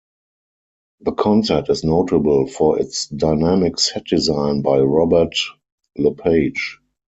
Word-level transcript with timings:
The 1.01 1.11
concert 1.11 1.69
is 1.69 1.83
notable 1.83 2.47
for 2.47 2.79
its 2.79 3.05
dynamic 3.05 3.79
set 3.79 4.05
design 4.05 4.63
by 4.63 4.79
Robert 4.79 5.35
Lepage. 5.95 6.79